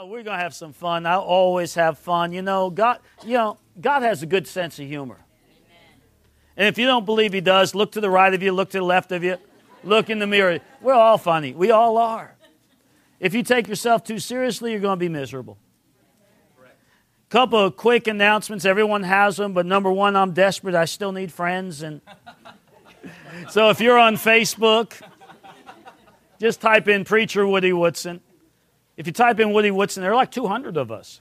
[0.00, 1.06] Oh, we're to have some fun.
[1.06, 2.30] I always have fun.
[2.30, 5.18] You know, God, you know, God has a good sense of humor.
[6.56, 8.78] And if you don't believe he does, look to the right of you, look to
[8.78, 9.38] the left of you,
[9.82, 10.60] look in the mirror.
[10.80, 11.52] We're all funny.
[11.52, 12.36] We all are.
[13.18, 15.58] If you take yourself too seriously, you're going to be miserable.
[16.60, 18.64] A couple of quick announcements.
[18.64, 20.76] Everyone has them, but number one, I'm desperate.
[20.76, 22.02] I still need friends, and
[23.50, 24.92] so if you're on Facebook,
[26.38, 28.20] just type in preacher Woody Woodson.
[28.98, 31.20] If you type in Woody Woodson, there are like 200 of us,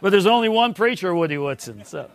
[0.00, 1.84] but there's only one preacher Woody Woodson.
[1.84, 2.08] So,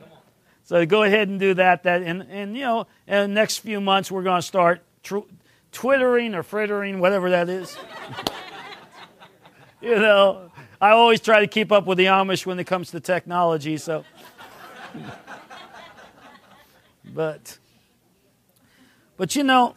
[0.64, 1.84] so go ahead and do that.
[1.84, 5.28] That and and you know, in the next few months, we're going to start tr-
[5.74, 7.78] twittering or frittering, whatever that is.
[9.82, 13.02] you know, I always try to keep up with the Amish when it comes to
[13.02, 14.06] technology, so.
[17.14, 17.58] but,
[19.18, 19.76] but you know,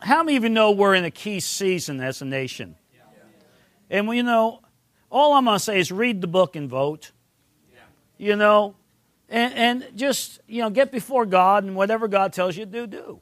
[0.00, 2.76] how many of you know we're in a key season as a nation?
[3.90, 4.60] And you know,
[5.10, 7.12] all I'm going to say is read the book and vote.
[8.18, 8.74] You know,
[9.28, 12.86] and, and just, you know, get before God and whatever God tells you to do,
[12.86, 13.20] do.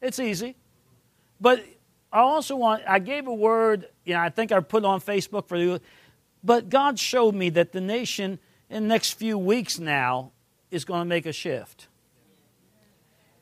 [0.00, 0.56] It's easy.
[1.40, 1.64] But
[2.12, 5.48] I also want, I gave a word, you know, I think I put on Facebook
[5.48, 5.80] for you,
[6.42, 8.38] but God showed me that the nation
[8.70, 10.32] in the next few weeks now
[10.70, 11.88] is going to make a shift.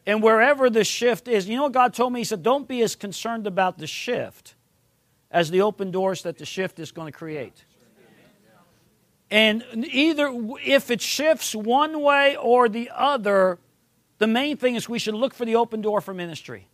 [0.07, 2.21] And wherever the shift is, you know what God told me?
[2.21, 4.54] He said, don't be as concerned about the shift
[5.35, 7.65] as the open doors that the shift is going to create.
[9.31, 10.33] And either
[10.65, 13.59] if it shifts one way or the other,
[14.19, 16.69] the main thing is we should look for the open door for ministry.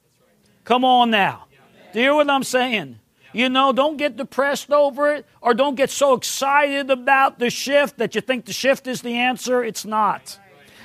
[0.65, 1.47] Come on now.
[1.95, 2.99] Do you hear what I'm saying?
[3.33, 7.97] You know, don't get depressed over it or don't get so excited about the shift
[7.97, 9.65] that you think the shift is the answer.
[9.65, 10.39] It's not.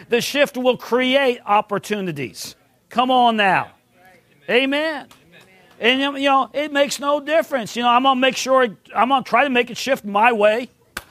[0.07, 2.55] The shift will create opportunities.
[2.87, 3.71] Come on now.
[4.49, 5.07] Amen.
[5.79, 7.75] And you know, it makes no difference.
[7.75, 10.69] You know, I'm gonna make sure I'm gonna try to make it shift my way.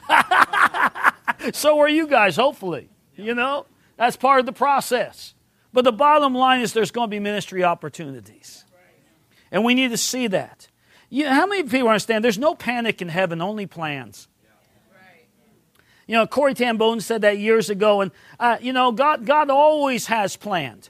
[1.53, 2.89] so are you guys, hopefully.
[3.15, 3.65] You know,
[3.97, 5.33] that's part of the process.
[5.75, 8.63] But the bottom line is there's going to be ministry opportunities.
[9.51, 10.69] And we need to see that.
[11.09, 14.27] You how many people understand there's no panic in heaven, only plans?
[16.07, 20.07] You know, Corey Boom said that years ago, and uh, you know, God, God always
[20.07, 20.89] has planned.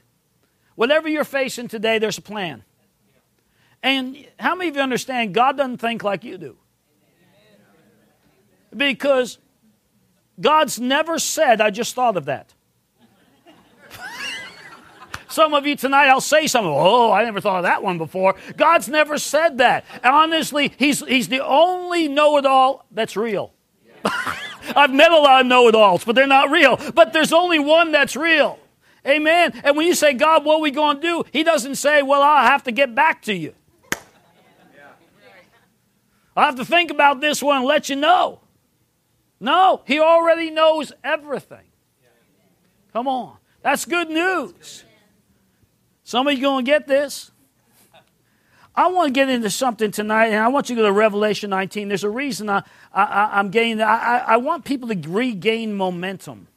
[0.74, 2.62] Whatever you're facing today, there's a plan.
[3.86, 6.56] And how many of you understand God doesn't think like you do?
[8.76, 9.38] Because
[10.40, 12.52] God's never said, I just thought of that.
[15.28, 16.72] Some of you tonight, I'll say something.
[16.74, 18.34] Oh, I never thought of that one before.
[18.56, 19.84] God's never said that.
[20.02, 23.54] Honestly, He's, he's the only know it all that's real.
[24.04, 26.76] I've met a lot of know it alls, but they're not real.
[26.92, 28.58] But there's only one that's real.
[29.06, 29.52] Amen.
[29.62, 31.24] And when you say, God, what are we going to do?
[31.30, 33.54] He doesn't say, Well, I'll have to get back to you.
[36.36, 38.40] I'll have to think about this one and let you know.
[39.40, 41.64] No, He already knows everything.
[42.92, 43.36] Come on.
[43.62, 44.84] That's good news.
[46.04, 47.30] Somebody's going to get this.
[48.74, 51.48] I want to get into something tonight, and I want you to go to Revelation
[51.50, 51.88] 19.
[51.88, 56.48] There's a reason I, I, am getting, I, I want people to regain momentum.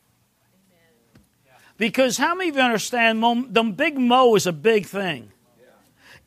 [1.77, 5.31] Because how many of you understand the big mo is a big thing?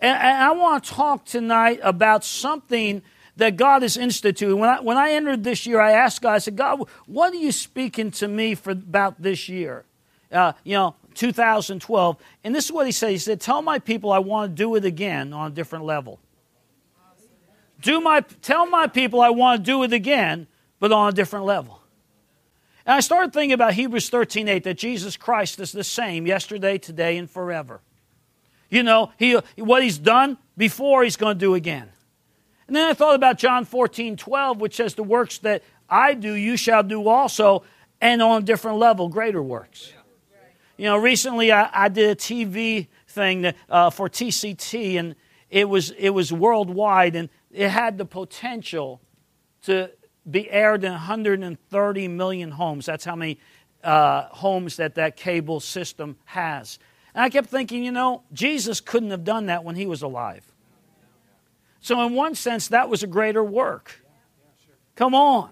[0.00, 3.02] And I want to talk tonight about something
[3.36, 4.56] that God has instituted.
[4.56, 7.36] When I, when I entered this year, I asked God, I said, God, what are
[7.36, 9.84] you speaking to me for about this year?
[10.30, 12.16] Uh, you know, 2012.
[12.44, 13.10] And this is what he said.
[13.10, 16.18] He said, Tell my people I want to do it again on a different level.
[17.80, 20.46] Do my, tell my people I want to do it again,
[20.78, 21.80] but on a different level.
[22.86, 26.78] And I started thinking about Hebrews 13 8, that Jesus Christ is the same yesterday,
[26.78, 27.80] today, and forever.
[28.70, 31.90] You know, he, what he's done before, he's going to do again.
[32.72, 36.32] And then I thought about John 14 12, which says, The works that I do,
[36.32, 37.64] you shall do also,
[38.00, 39.92] and on a different level, greater works.
[40.78, 45.14] You know, recently I, I did a TV thing that, uh, for TCT, and
[45.50, 49.02] it was, it was worldwide, and it had the potential
[49.64, 49.90] to
[50.30, 52.86] be aired in 130 million homes.
[52.86, 53.38] That's how many
[53.84, 56.78] uh, homes that that cable system has.
[57.14, 60.50] And I kept thinking, you know, Jesus couldn't have done that when he was alive.
[61.82, 64.00] So, in one sense, that was a greater work.
[64.94, 65.50] Come on.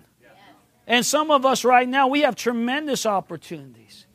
[0.87, 4.07] And some of us right now, we have tremendous opportunities.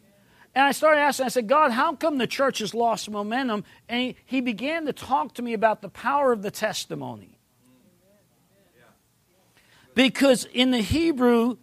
[0.54, 3.66] And I started asking, I said, God, how come the church has lost momentum?
[3.90, 7.38] And he, he began to talk to me about the power of the testimony.
[9.94, 11.58] Because in the Hebrew,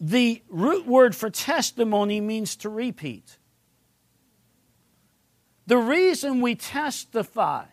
[0.00, 3.38] the root word for testimony means to repeat.
[5.66, 7.64] The reason we testify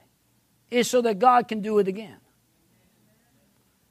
[0.75, 2.17] is so that God can do it again.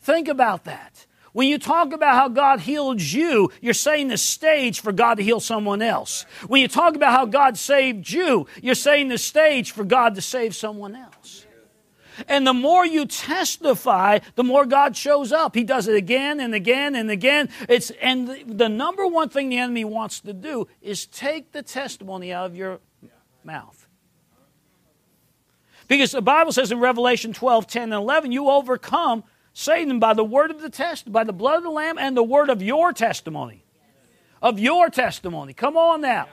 [0.02, 1.06] Think about that.
[1.32, 5.24] When you talk about how God healed you, you're saying the stage for God to
[5.24, 6.26] heal someone else.
[6.46, 10.20] When you talk about how God saved you, you're saying the stage for God to
[10.20, 11.46] save someone else.
[12.28, 15.56] And the more you testify, the more God shows up.
[15.56, 17.48] He does it again and again and again.
[17.68, 21.62] It's, and the, the number one thing the enemy wants to do is take the
[21.62, 22.78] testimony out of your
[23.42, 23.83] mouth.
[25.88, 30.24] Because the Bible says in Revelation 12, 10, and 11, you overcome Satan by the
[30.24, 32.92] word of the test, by the blood of the Lamb, and the word of your
[32.92, 33.64] testimony.
[34.42, 35.52] Of your testimony.
[35.54, 36.28] Come on now.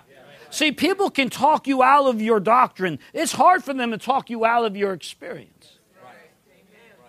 [0.49, 2.99] See, people can talk you out of your doctrine.
[3.13, 5.77] It's hard for them to talk you out of your experience.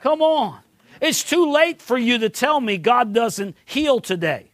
[0.01, 0.61] Come on.
[1.01, 4.53] It's too late for you to tell me God doesn't heal today.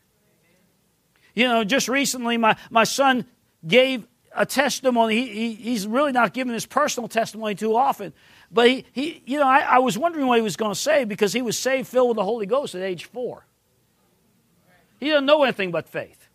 [1.34, 3.26] You know, just recently, my, my son
[3.66, 4.06] gave
[4.38, 5.16] a testimony.
[5.16, 8.12] He, he, he's really not giving his personal testimony too often.
[8.50, 11.04] But he, he you know, I, I was wondering what he was going to say
[11.04, 13.44] because he was saved, filled with the Holy Ghost at age four.
[15.00, 16.28] He doesn't know anything but faith.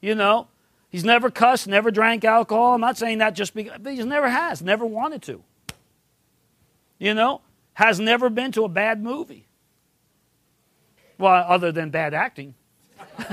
[0.00, 0.48] You know,
[0.90, 2.74] he's never cussed, never drank alcohol.
[2.74, 5.42] I'm not saying that just because, but he never has, never wanted to.
[6.98, 7.40] You know,
[7.74, 9.46] has never been to a bad movie.
[11.18, 12.54] Well, other than bad acting.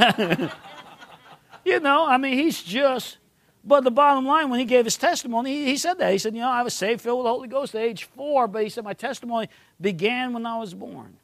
[1.66, 3.18] you know, I mean, he's just
[3.64, 6.12] but the bottom line, when he gave his testimony, he, he, said that.
[6.12, 8.48] He said, You know, I was saved, filled with the Holy Ghost at age four,
[8.48, 11.18] but he said, My testimony began when I was born.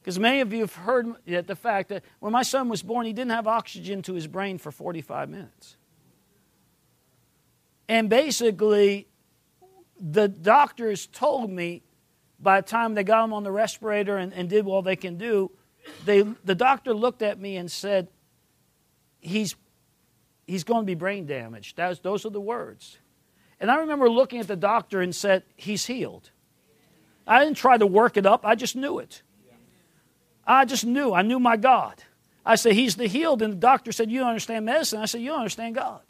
[0.00, 3.14] Because many of you have heard the fact that when my son was born, he
[3.14, 5.76] didn't have oxygen to his brain for 45 minutes.
[7.88, 9.06] And basically,
[9.98, 11.82] the doctors told me
[12.38, 15.16] by the time they got him on the respirator and, and did all they can
[15.16, 15.50] do,
[16.04, 18.08] they, the doctor looked at me and said,
[19.20, 19.56] He's
[20.46, 21.78] he's going to be brain damaged.
[21.78, 22.98] Was, those are the words.
[23.60, 26.30] And I remember looking at the doctor and said, He's healed.
[27.26, 29.22] I didn't try to work it up, I just knew it.
[30.46, 31.14] I just knew.
[31.14, 32.02] I knew my God.
[32.44, 33.40] I said, He's the healed.
[33.40, 35.00] And the doctor said, You don't understand medicine.
[35.00, 36.00] I said, You don't understand God.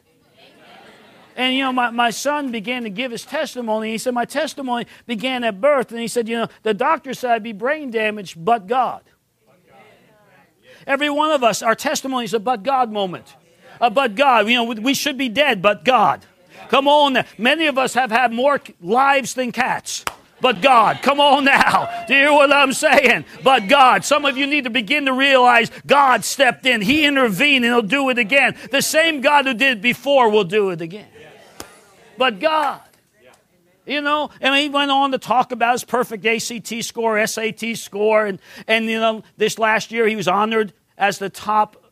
[1.37, 3.91] And you know, my, my son began to give his testimony.
[3.91, 5.91] He said, My testimony began at birth.
[5.91, 9.03] And he said, You know, the doctor said I'd be brain damaged, but God.
[10.87, 13.35] Every one of us, our testimony is a but God moment
[13.79, 14.47] Uh, but God.
[14.47, 16.25] You know, we should be dead, but God.
[16.69, 17.23] Come on.
[17.37, 20.05] Many of us have had more lives than cats.
[20.41, 22.05] But God, come on now.
[22.07, 23.25] Do you hear what I'm saying?
[23.43, 24.03] But God.
[24.03, 26.81] Some of you need to begin to realize God stepped in.
[26.81, 28.55] He intervened and He'll do it again.
[28.69, 31.07] The same God who did it before will do it again.
[32.17, 32.81] But God.
[33.85, 38.25] You know, and he went on to talk about his perfect ACT score, SAT score,
[38.25, 41.84] and, and you know, this last year he was honored as the top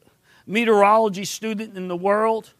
[0.45, 2.53] meteorology student in the world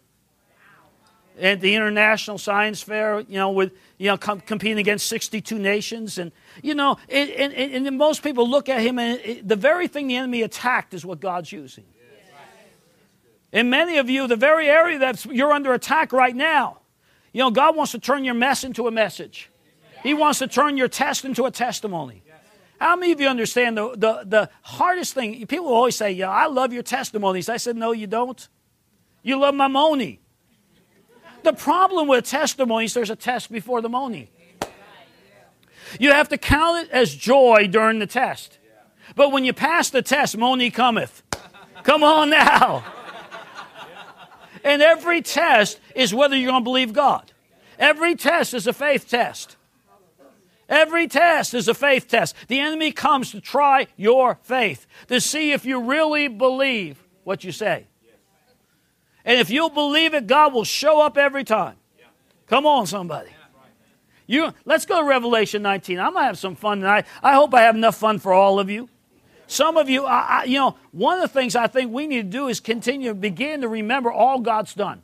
[1.40, 6.18] at the International Science Fair, you know, with, you know, com- competing against 62 nations.
[6.18, 6.32] And,
[6.62, 10.08] you know, it, and, and, most people look at him and it, the very thing
[10.08, 11.86] the enemy attacked is what God's using.
[13.52, 16.80] And many of you, the very area that you're under attack right now,
[17.34, 19.50] you know, God wants to turn your mess into a message.
[20.02, 22.24] He wants to turn your test into a testimony.
[22.84, 25.48] How many of you understand the, the, the hardest thing?
[25.48, 27.48] People always say, Yeah, I love your testimonies.
[27.48, 28.46] I said, No, you don't.
[29.22, 30.20] You love my money.
[31.44, 34.30] The problem with testimonies, there's a test before the money.
[35.98, 38.58] You have to count it as joy during the test.
[39.16, 41.24] But when you pass the test, money cometh.
[41.84, 42.84] Come on now.
[44.62, 47.32] And every test is whether you're going to believe God.
[47.80, 49.56] Every test is a faith test.
[50.70, 52.36] Every test is a faith test.
[52.48, 57.52] The enemy comes to try your faith, to see if you really believe what you
[57.52, 57.88] say.
[59.26, 61.76] And if you'll believe it, God will show up every time.
[62.48, 63.30] Come on, somebody.
[64.26, 66.00] You, let's go to Revelation 19.
[66.00, 67.06] I'm going to have some fun tonight.
[67.22, 68.90] I hope I have enough fun for all of you.
[69.48, 72.32] Some of you, I, I, you know, one of the things I think we need
[72.32, 75.02] to do is continue to begin to remember all God's done.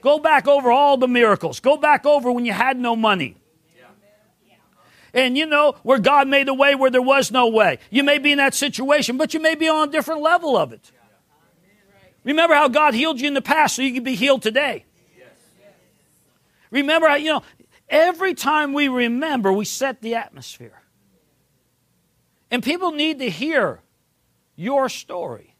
[0.00, 1.58] Go back over all the miracles.
[1.58, 3.36] Go back over when you had no money.
[5.14, 7.78] And you know, where God made a way where there was no way.
[7.90, 10.72] You may be in that situation, but you may be on a different level of
[10.72, 10.90] it.
[12.24, 14.84] Remember how God healed you in the past so you can be healed today.
[16.70, 17.42] Remember you know,
[17.88, 20.82] every time we remember, we set the atmosphere.
[22.50, 23.80] And people need to hear
[24.56, 25.54] your story.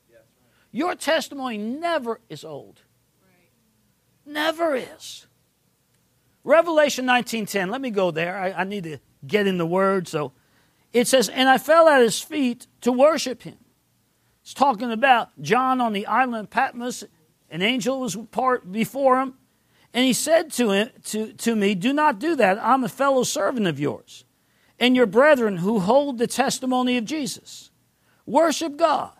[0.70, 2.82] Your testimony never is old.
[4.26, 5.26] Never is.
[6.44, 7.70] Revelation 19:10.
[7.70, 8.38] Let me go there.
[8.38, 10.08] I, I need to get in the word.
[10.08, 10.32] So
[10.92, 13.58] it says, And I fell at his feet to worship him.
[14.42, 17.04] It's talking about John on the island Patmos.
[17.50, 19.34] An angel was part before him.
[19.94, 22.58] And he said to, him, to, to me, Do not do that.
[22.62, 24.24] I'm a fellow servant of yours
[24.78, 27.70] and your brethren who hold the testimony of Jesus.
[28.26, 29.12] Worship God.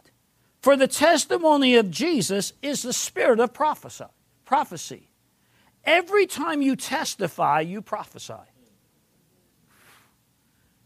[0.60, 5.10] For the testimony of Jesus is the spirit of prophecy.
[5.84, 8.34] Every time you testify, you prophesy.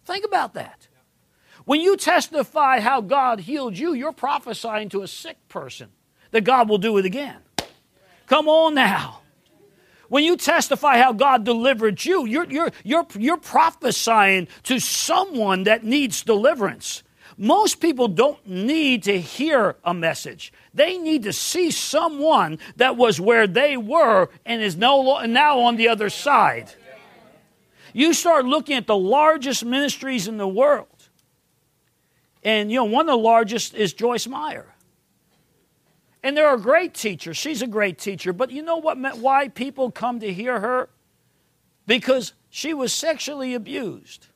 [0.05, 0.89] Think about that.
[1.65, 5.91] When you testify how God healed you, you're prophesying to a sick person
[6.33, 7.39] that God will do it again.
[8.27, 9.21] Come on now.
[10.09, 15.85] When you testify how God delivered you, you're, you're, you're, you're prophesying to someone that
[15.85, 17.03] needs deliverance.
[17.39, 20.53] Most people don't need to hear a message.
[20.75, 25.77] They need to see someone that was where they were and is no, now on
[25.77, 26.75] the other side.
[27.93, 30.89] You start looking at the largest ministries in the world.
[32.43, 34.75] And, you know, one of the largest is Joyce Meyer.
[36.23, 37.35] And they're a great teacher.
[37.35, 38.33] She's a great teacher.
[38.33, 40.89] But you know what why people come to hear her?
[41.87, 44.29] Because she was sexually abused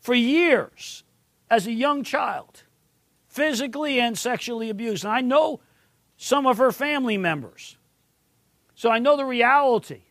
[0.00, 1.04] for years
[1.50, 2.62] as a young child,
[3.28, 5.04] physically and sexually abused.
[5.04, 5.60] And I know
[6.16, 7.76] some of her family members.
[8.74, 10.02] So I know the reality.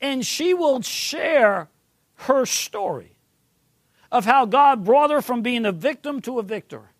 [0.00, 1.68] And she will share
[2.14, 3.16] her story
[4.10, 6.90] of how God brought her from being a victim to a victor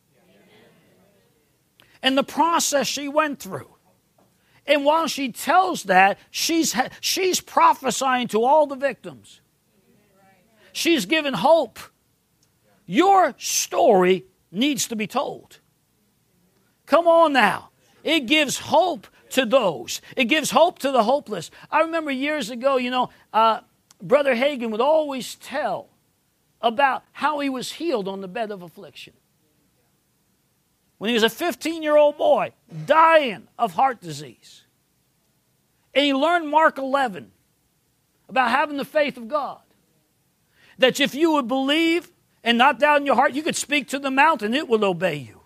[2.03, 3.69] and the process she went through.
[4.67, 9.41] And while she tells that, she's, she's prophesying to all the victims.
[10.73, 11.79] She's given hope.
[12.87, 15.59] Your story needs to be told.
[16.87, 17.71] Come on now.
[18.05, 21.51] It gives hope to those, it gives hope to the hopeless.
[21.71, 23.61] I remember years ago, you know, uh,
[24.03, 25.89] Brother Hagin would always tell
[26.61, 29.15] about how he was healed on the bed of affliction
[30.99, 32.53] when he was a 15 year old boy
[32.87, 34.65] dying of heart disease.
[35.95, 37.31] And he learned Mark 11
[38.29, 39.61] about having the faith of God.
[40.79, 42.13] That if you would believe
[42.45, 45.17] and not doubt in your heart, you could speak to the mountain, it will obey
[45.17, 45.38] you.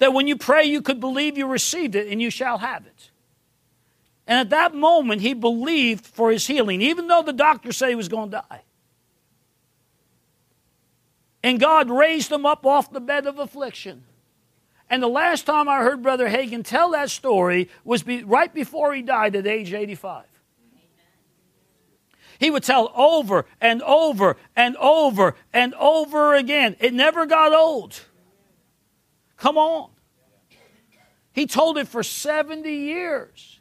[0.00, 3.10] That when you pray, you could believe you received it and you shall have it.
[4.26, 7.94] And at that moment, he believed for his healing, even though the doctor said he
[7.94, 8.62] was going to die.
[11.42, 14.04] And God raised him up off the bed of affliction.
[14.88, 18.94] And the last time I heard Brother Hagin tell that story was be, right before
[18.94, 20.24] he died at age 85.
[22.38, 26.74] He would tell over and over and over and over again.
[26.80, 28.00] It never got old.
[29.40, 29.90] Come on.
[31.32, 33.58] He told it for 70 years.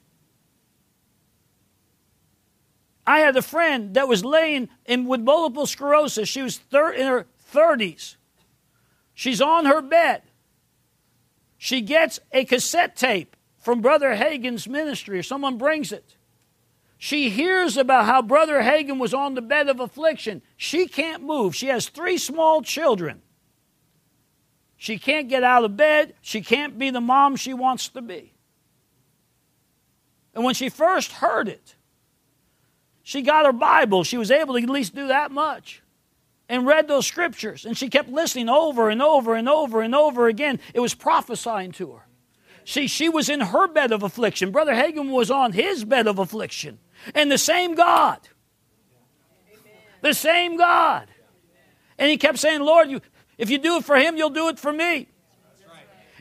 [3.08, 6.30] I had a friend that was laying in with multiple sclerosis.
[6.30, 8.18] She was thir- in her 30s.
[9.16, 10.22] She's on her bed
[11.62, 16.16] she gets a cassette tape from Brother Hagin's ministry, or someone brings it.
[16.98, 20.42] She hears about how Brother Hagin was on the bed of affliction.
[20.56, 21.54] She can't move.
[21.54, 23.22] She has three small children.
[24.82, 26.14] She can't get out of bed.
[26.22, 28.34] She can't be the mom she wants to be.
[30.34, 31.76] And when she first heard it,
[33.04, 34.06] she got her Bible.
[34.06, 35.84] She was able to at least do that much
[36.48, 37.66] and read those scriptures.
[37.66, 40.62] And she kept listening over and over and over and over again.
[40.74, 42.06] It was prophesying to her.
[42.64, 44.52] See, she was in her bed of affliction.
[44.52, 46.80] Brother Hagin was on his bed of affliction.
[47.14, 48.20] And the same God.
[50.02, 51.10] The same God.
[51.98, 53.02] And he kept saying, Lord, you,
[53.40, 55.08] if you do it for him, you'll do it for me.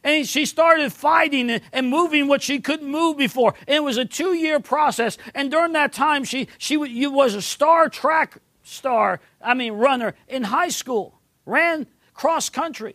[0.04, 3.54] And she started fighting and moving what she couldn't move before.
[3.66, 5.18] And it was a two year process.
[5.34, 10.44] And during that time, she, she was a star track star, I mean, runner in
[10.44, 12.94] high school, ran cross country.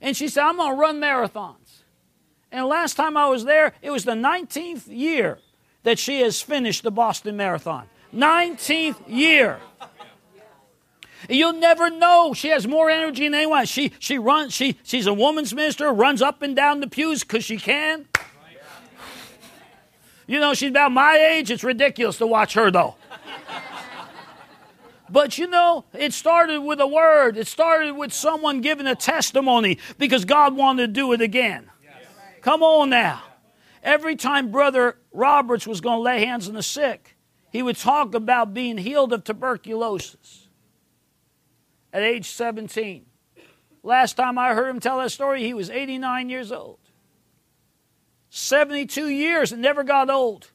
[0.00, 1.82] And she said, I'm going to run marathons.
[2.50, 5.38] And last time I was there, it was the 19th year
[5.82, 7.86] that she has finished the Boston Marathon.
[8.14, 9.60] 19th year.
[11.28, 12.34] You'll never know.
[12.34, 13.66] She has more energy than anyone.
[13.66, 17.44] She, she runs, she, she's a woman's minister, runs up and down the pews because
[17.44, 18.06] she can.
[20.26, 21.50] You know, she's about my age.
[21.50, 22.96] It's ridiculous to watch her, though.
[25.08, 27.36] But you know, it started with a word.
[27.36, 31.70] It started with someone giving a testimony because God wanted to do it again.
[32.40, 33.22] Come on now.
[33.84, 37.16] Every time Brother Roberts was going to lay hands on the sick,
[37.52, 40.45] he would talk about being healed of tuberculosis
[41.96, 43.06] at age 17.
[43.82, 46.78] Last time I heard him tell that story, he was 89 years old.
[48.28, 50.50] 72 years, and never got old.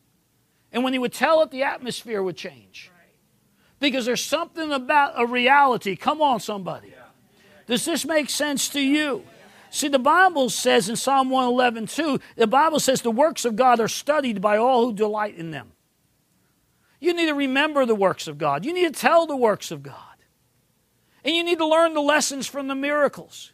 [0.72, 2.92] And when he would tell it, the atmosphere would change
[3.80, 5.96] because there's something about a reality.
[5.96, 6.94] Come on, somebody.
[7.66, 9.24] Does this make sense to you?
[9.72, 13.80] See, the Bible says in Psalm 111, 2, the Bible says the works of God
[13.80, 15.72] are studied by all who delight in them.
[17.00, 18.64] You need to remember the works of God.
[18.64, 20.11] You need to tell the works of God.
[21.24, 23.52] And you need to learn the lessons from the miracles.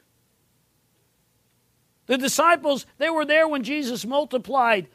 [2.06, 4.88] The disciples, they were there when Jesus multiplied.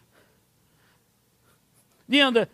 [2.08, 2.48] You know, the,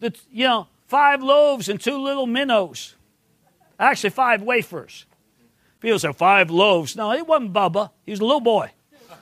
[0.00, 2.94] the you know, five loaves and two little minnows.
[3.78, 5.06] Actually, five wafers.
[5.80, 6.94] People say five loaves.
[6.94, 7.90] No, it wasn't Bubba.
[8.04, 8.70] He was a little boy.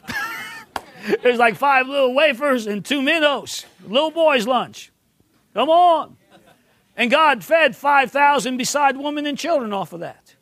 [1.06, 3.64] it was like five little wafers and two minnows.
[3.86, 4.90] Little boy's lunch.
[5.54, 6.17] Come on.
[6.98, 10.34] And God fed 5,000 beside women and children off of that.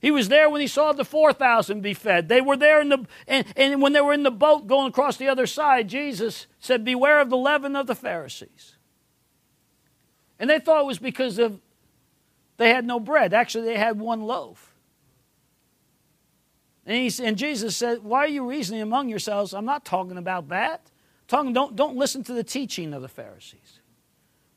[0.00, 2.28] He was there when he saw the 4,000 be fed.
[2.28, 5.18] They were there in the, and, and when they were in the boat going across
[5.18, 8.76] the other side, Jesus said, Beware of the leaven of the Pharisees.
[10.40, 11.60] And they thought it was because of
[12.56, 13.32] they had no bread.
[13.32, 14.74] Actually, they had one loaf.
[16.86, 19.54] And, he, and Jesus said, Why are you reasoning among yourselves?
[19.54, 20.80] I'm not talking about that.
[20.90, 23.79] I'm talking, don't, don't listen to the teaching of the Pharisees.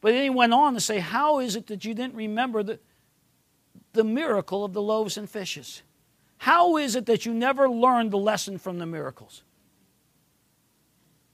[0.04, 2.78] But then he went on to say, How is it that you didn't remember the,
[3.94, 5.82] the miracle of the loaves and fishes?
[6.40, 9.44] How is it that you never learned the lesson from the miracles?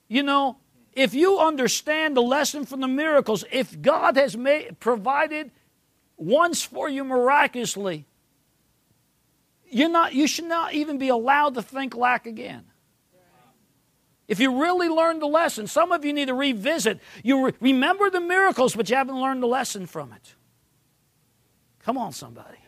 [0.06, 0.58] You know,
[0.92, 5.50] if you understand the lesson from the miracles, if God has made, provided
[6.16, 8.06] once for you miraculously,
[9.68, 12.69] you're not, you should not even be allowed to think lack again.
[14.30, 17.00] If you really learned the lesson, some of you need to revisit.
[17.24, 20.36] You re- remember the miracles, but you haven't learned the lesson from it.
[21.80, 22.58] Come on, somebody.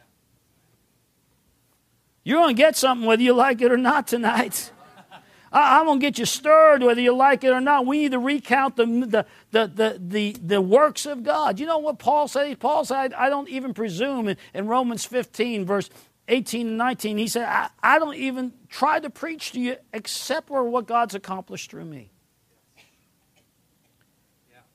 [2.24, 4.72] You're going to get something whether you like it or not tonight.
[5.52, 7.86] I, am going to get you stirred whether you like it or not.
[7.86, 11.60] We need to recount the, the, the, the, the, the works of God.
[11.60, 12.58] You know what Paul said?
[12.58, 15.90] Paul said, I, I don't even presume in, in, Romans 15, verse
[16.28, 20.48] 18 and 19, he said, I, I don't even try to preach to you except
[20.48, 22.10] for what God's accomplished through me.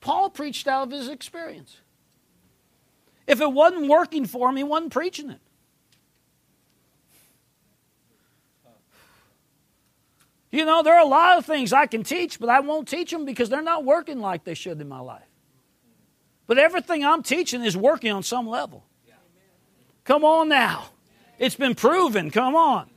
[0.00, 1.78] Paul preached out of his experience.
[3.26, 5.40] If it wasn't working for him, he wasn't preaching it.
[10.50, 13.10] You know, there are a lot of things I can teach, but I won't teach
[13.10, 15.28] them because they're not working like they should in my life.
[16.46, 18.84] But everything I'm teaching is working on some level.
[20.04, 20.86] Come on now.
[21.38, 22.30] It's been proven.
[22.30, 22.90] Come on.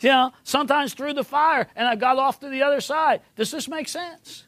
[0.00, 3.22] You know, sometimes through the fire, and I got off to the other side.
[3.36, 4.44] Does this make sense?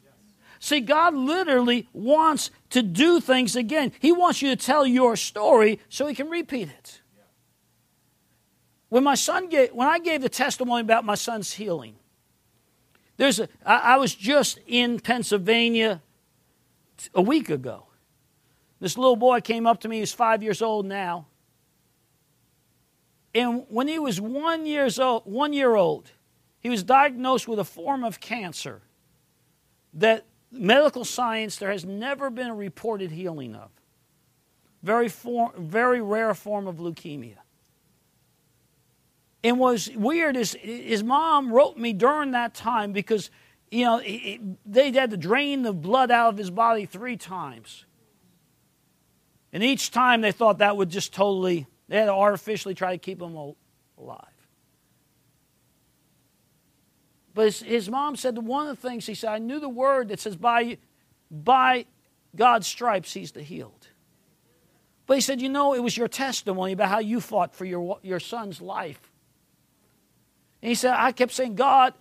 [0.59, 3.93] See, God literally wants to do things again.
[4.01, 7.01] He wants you to tell your story so He can repeat it.
[8.89, 11.97] When my son gave, when I gave the testimony about my son's healing,
[13.17, 16.03] there's a, I, I was just in Pennsylvania
[17.15, 17.87] a week ago.
[18.81, 21.27] This little boy came up to me, he's five years old now.
[23.37, 26.11] And when he was one, years old, one year old,
[26.59, 28.81] he was diagnosed with a form of cancer
[29.93, 33.69] that medical science there has never been a reported healing of.
[34.83, 37.37] Very, form, very rare form of leukemia.
[39.45, 43.31] And was weird is his mom wrote me during that time because
[43.71, 44.01] you know
[44.65, 47.85] they had to drain the blood out of his body three times.
[49.53, 52.99] And each time they thought that would just totally they had to artificially try to
[52.99, 53.37] keep him
[53.99, 54.25] alive.
[57.35, 60.09] But his, his mom said one of the things he said, I knew the word
[60.09, 60.79] that says by
[61.31, 61.87] by
[62.35, 63.89] God's stripes he's the healed.
[65.07, 67.99] But he said, you know, it was your testimony about how you fought for your,
[68.03, 69.01] your son's life
[70.67, 71.95] and he said, I kept saying, God.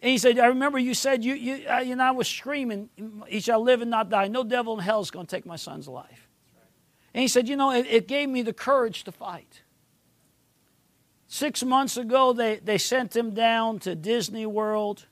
[0.00, 2.90] And he said, I remember you said, you, you, uh, you know, I was screaming,
[3.26, 4.28] he shall live and not die.
[4.28, 6.25] No devil in hell is going to take my son's life.
[7.16, 9.62] And he said, you know, it, it gave me the courage to fight.
[11.28, 15.06] Six months ago, they, they sent him down to Disney World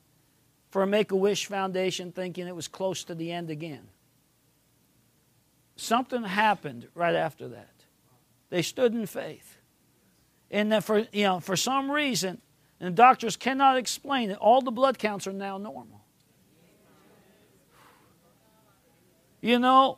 [0.69, 3.89] for a Make a Wish Foundation, thinking it was close to the end again.
[5.77, 7.73] Something happened right after that.
[8.51, 9.57] They stood in faith.
[10.51, 12.43] And that for, you know, for some reason,
[12.81, 16.05] and the doctors cannot explain it, all the blood counts are now normal.
[19.41, 19.97] You know,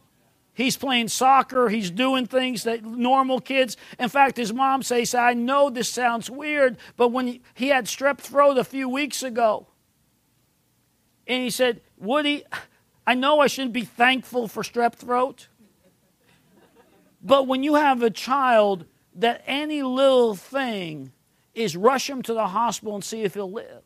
[0.57, 3.77] he's playing soccer, he's doing things that normal kids.
[4.01, 8.19] In fact, his mom says, I know this sounds weird, but when he, had strep
[8.19, 9.69] throat a few weeks ago,
[11.27, 12.45] and he said, Woody,
[13.07, 15.49] I know I shouldn't be thankful for strep throat,
[17.23, 21.13] but when you have a child that any little thing
[21.55, 23.83] is rush him to the hospital and see if he'll live.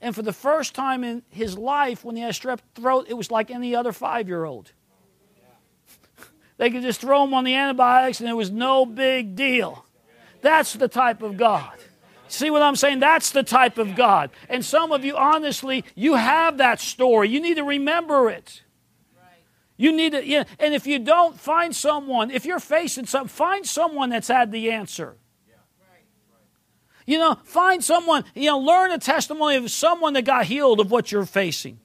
[0.00, 3.30] And for the first time in his life, when he had strep throat, it was
[3.30, 4.72] like any other five year old.
[6.58, 9.86] They could just throw them on the antibiotics and it was no big deal.
[10.42, 11.72] That's the type of God.
[12.28, 13.00] See what I'm saying?
[13.00, 14.30] That's the type of God.
[14.48, 17.30] And some of you, honestly, you have that story.
[17.30, 18.62] You need to remember it.
[19.78, 22.32] You need to, yeah, and if you don't, find someone.
[22.32, 25.16] If you're facing something, find someone that's had the answer.
[27.06, 30.90] You know, find someone, you know, learn a testimony of someone that got healed of
[30.90, 31.78] what you're facing.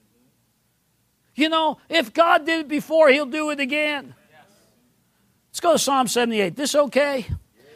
[1.35, 4.15] You know, if God did it before, He'll do it again.
[5.53, 6.55] Let's go to Psalm 78.
[6.55, 7.27] This okay?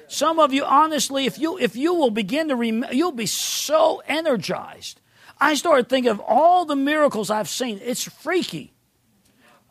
[0.08, 4.02] Some of you, honestly, if you if you will begin to remember, you'll be so
[4.08, 5.00] energized.
[5.40, 7.80] I started thinking of all the miracles I've seen.
[7.84, 8.74] It's freaky.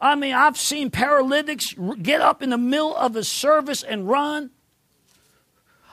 [0.00, 4.52] I mean, I've seen paralytics get up in the middle of a service and run.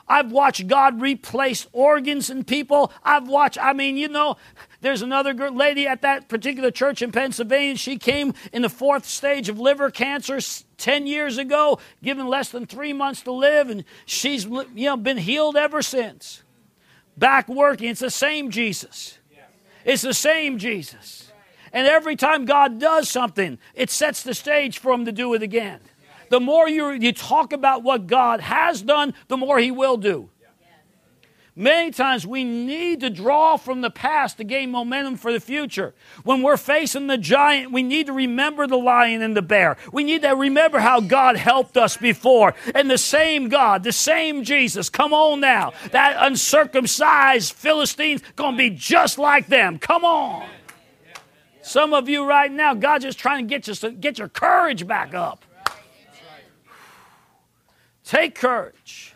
[0.08, 2.92] I've watched God replace organs in people.
[3.04, 4.38] I've watched, I mean, you know,
[4.84, 7.76] there's another lady at that particular church in Pennsylvania.
[7.76, 10.40] She came in the fourth stage of liver cancer
[10.78, 15.18] 10 years ago, given less than three months to live, and she's you know, been
[15.18, 16.44] healed ever since.
[17.18, 17.90] Back working.
[17.90, 19.18] It's the same Jesus.
[19.86, 21.32] It's the same Jesus.
[21.72, 25.42] And every time God does something, it sets the stage for him to do it
[25.42, 25.80] again
[26.34, 30.32] the more you, you talk about what God has done, the more He will do.
[31.56, 35.94] Many times we need to draw from the past to gain momentum for the future.
[36.24, 39.78] When we're facing the giant, we need to remember the lion and the bear.
[39.92, 42.56] We need to remember how God helped us before.
[42.74, 45.74] And the same God, the same Jesus, come on now.
[45.92, 49.78] That uncircumcised Philistines going to be just like them.
[49.78, 50.48] Come on.
[51.62, 55.14] Some of you right now, God's just trying to get you get your courage back
[55.14, 55.46] up.
[58.04, 59.13] Take courage.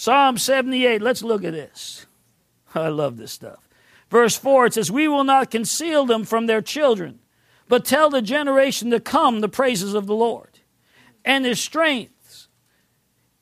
[0.00, 2.06] Psalm 78, let's look at this.
[2.74, 3.68] I love this stuff.
[4.08, 7.18] Verse 4, it says, We will not conceal them from their children,
[7.68, 10.60] but tell the generation to come the praises of the Lord
[11.22, 12.48] and his strengths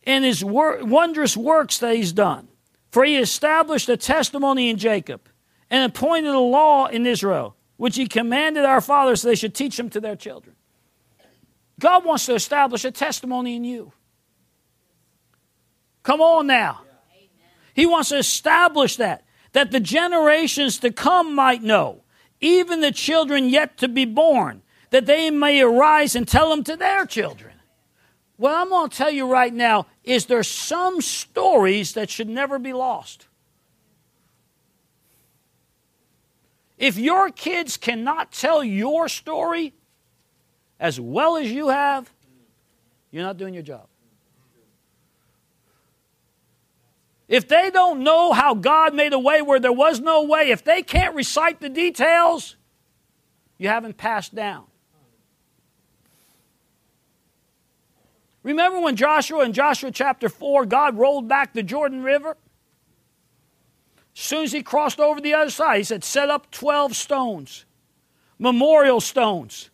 [0.03, 2.49] and his wor- wondrous works that he's done.
[2.91, 5.29] For he established a testimony in Jacob
[5.71, 9.77] and appointed a law in Israel, which he commanded our fathers so they should teach
[9.77, 10.57] them to their children.
[11.79, 13.93] God wants to establish a testimony in you.
[16.09, 16.81] Come on now.
[17.75, 22.01] He wants to establish that, that the generations to come might know,
[22.41, 26.77] even the children yet to be born, that they may arise and tell them to
[26.77, 27.53] their children.
[28.39, 32.59] What I'm going to tell you right now is there's some stories that should never
[32.59, 33.27] be lost.
[36.79, 39.75] If your kids cannot tell your story,
[40.81, 42.11] as well as you have,
[43.11, 43.89] you're not doing your job.
[47.29, 50.65] If they don't know how God made a way where there was no way, if
[50.65, 52.57] they can't recite the details,
[53.59, 54.65] you haven't passed down.
[58.43, 62.37] Remember when Joshua in Joshua chapter 4, God rolled back the Jordan River?
[64.17, 67.67] As soon as he crossed over the other side, he said, Set up 12 stones,
[68.39, 69.69] memorial stones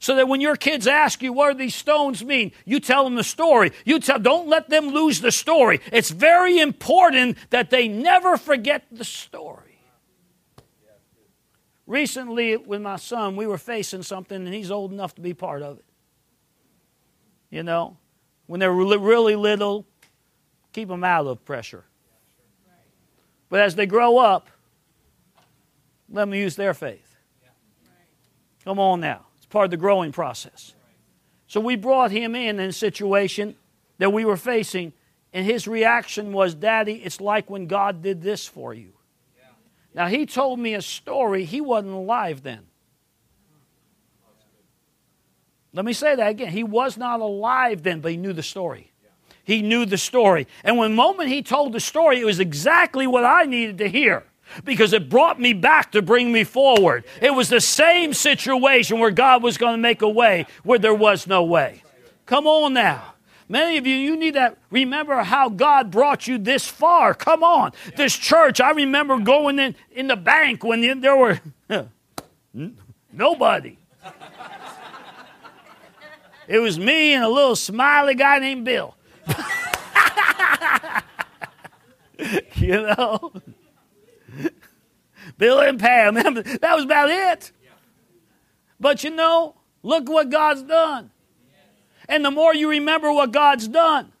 [0.00, 3.14] so that when your kids ask you what do these stones mean, you tell them
[3.14, 3.70] the story.
[3.84, 5.80] You tell don't let them lose the story.
[5.92, 9.78] It's very important that they never forget the story.
[11.86, 15.60] Recently with my son, we were facing something and he's old enough to be part
[15.60, 15.84] of it.
[17.50, 17.98] You know,
[18.46, 19.86] when they're really little,
[20.72, 21.84] keep them out of pressure.
[23.50, 24.48] But as they grow up,
[26.08, 27.16] let them use their faith.
[28.64, 30.74] Come on now part of the growing process.
[31.46, 33.56] So we brought him in in a situation
[33.98, 34.92] that we were facing,
[35.32, 38.92] and his reaction was, Daddy, it's like when God did this for you.
[39.92, 41.44] Now, he told me a story.
[41.44, 42.66] He wasn't alive then.
[45.72, 46.48] Let me say that again.
[46.52, 48.92] He was not alive then, but he knew the story.
[49.42, 50.46] He knew the story.
[50.62, 53.88] And when the moment he told the story, it was exactly what I needed to
[53.88, 54.24] hear
[54.64, 57.04] because it brought me back to bring me forward.
[57.20, 60.94] It was the same situation where God was going to make a way where there
[60.94, 61.82] was no way.
[62.26, 63.14] Come on now.
[63.48, 67.14] Many of you, you need to remember how God brought you this far.
[67.14, 67.72] Come on.
[67.96, 71.40] This church, I remember going in, in the bank when there were
[73.12, 73.76] nobody.
[76.46, 78.96] It was me and a little smiley guy named Bill.
[82.54, 83.32] you know?
[85.40, 86.14] Bill and Pam.
[86.60, 87.50] That was about it.
[88.78, 91.10] But you know, look what God's done.
[92.08, 94.12] And the more you remember what God's done,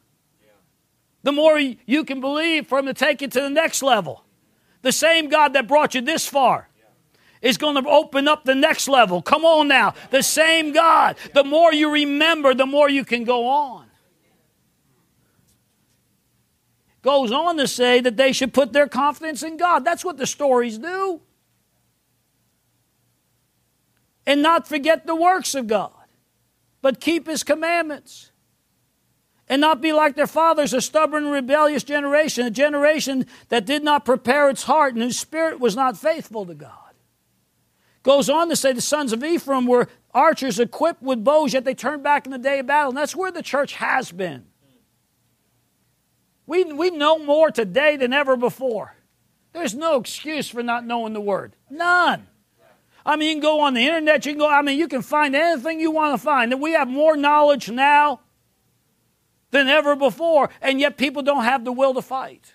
[1.22, 4.24] the more you can believe for Him to take you to the next level.
[4.82, 6.68] The same God that brought you this far
[7.42, 9.20] is going to open up the next level.
[9.20, 9.94] Come on now.
[10.10, 11.16] The same God.
[11.34, 13.89] The more you remember, the more you can go on
[17.02, 19.84] goes on to say that they should put their confidence in God.
[19.84, 21.20] That's what the stories do.
[24.26, 25.92] And not forget the works of God,
[26.82, 28.30] but keep His commandments.
[29.50, 34.04] and not be like their fathers, a stubborn, rebellious generation, a generation that did not
[34.04, 36.70] prepare its heart and whose spirit was not faithful to God.
[38.04, 41.74] Goes on to say the sons of Ephraim were archers equipped with bows, yet they
[41.74, 42.90] turned back in the day of battle.
[42.90, 44.46] And that's where the church has been.
[46.50, 48.96] We, we know more today than ever before.
[49.52, 51.54] There's no excuse for not knowing the word.
[51.70, 52.26] None.
[53.06, 55.02] I mean, you can go on the internet, you can go, I mean, you can
[55.02, 56.60] find anything you want to find.
[56.60, 58.22] We have more knowledge now
[59.52, 62.52] than ever before, and yet people don't have the will to fight.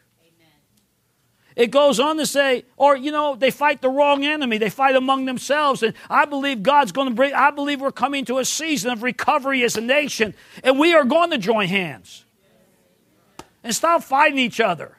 [1.56, 4.58] It goes on to say, or, you know, they fight the wrong enemy.
[4.58, 5.84] They fight among themselves.
[5.84, 9.04] And I believe God's going to bring, I believe we're coming to a season of
[9.04, 10.36] recovery as a nation.
[10.66, 12.25] And we are going to join hands
[13.66, 14.96] and stop fighting each other.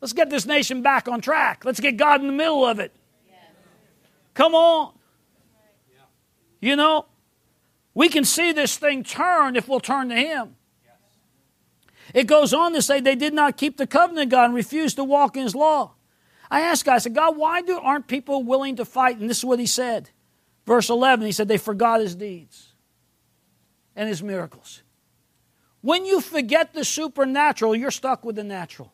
[0.00, 1.64] Let's get this nation back on track.
[1.64, 2.94] Let's get God in the middle of it.
[4.34, 4.92] Come on.
[6.60, 7.06] You know,
[7.94, 10.56] we can see this thing turn if we'll turn to Him.
[12.12, 14.96] It goes on to say they did not keep the covenant of God and refused
[14.96, 15.92] to walk in His law.
[16.50, 19.18] I asked God, I said, God, why do, aren't people willing to fight?
[19.18, 20.10] And this is what He said.
[20.66, 22.72] Verse 11, He said, they forgot His deeds
[23.94, 24.82] and His miracles.
[25.82, 28.92] When you forget the supernatural, you're stuck with the natural.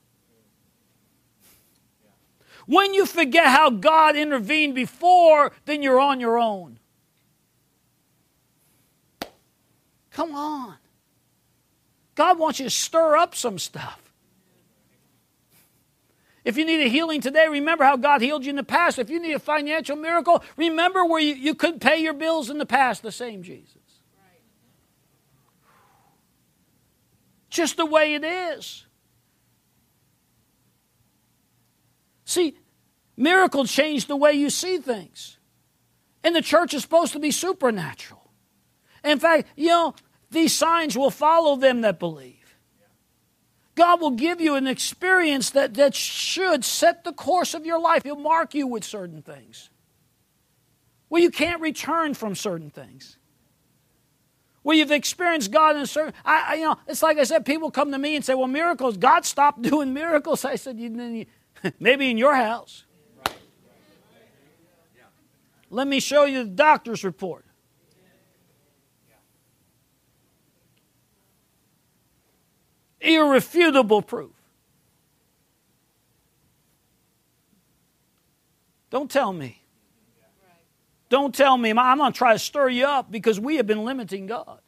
[2.67, 6.79] When you forget how God intervened before, then you're on your own.
[10.11, 10.77] Come on.
[12.15, 14.01] God wants you to stir up some stuff.
[16.45, 18.99] If you need a healing today, remember how God healed you in the past.
[18.99, 22.59] If you need a financial miracle, remember where you, you couldn't pay your bills in
[22.59, 23.76] the past, the same Jesus.
[27.57, 28.85] Just the way it is.
[32.27, 32.55] See,
[33.17, 35.39] miracles change the way you see things.
[36.23, 38.31] And the church is supposed to be supernatural.
[39.03, 39.95] In fact, you know,
[40.31, 42.59] these signs will follow them that believe.
[43.75, 48.03] God will give you an experience that, that should set the course of your life.
[48.03, 49.71] He'll mark you with certain things.
[51.09, 53.17] Well, you can't return from certain things.
[54.67, 56.13] Well, you've experienced God in a certain.
[56.25, 57.47] I, I, you know, it's like I said.
[57.47, 58.97] People come to me and say, "Well, miracles.
[58.97, 61.25] God stopped doing miracles." I said, you,
[61.79, 62.83] "Maybe in your house."
[65.71, 67.45] Let me show you the doctor's report.
[73.01, 74.33] irrefutable proof.
[78.91, 79.63] Don't tell me.
[81.09, 81.71] Don't tell me.
[81.71, 84.59] I'm going to try to stir you up because we have been limiting God.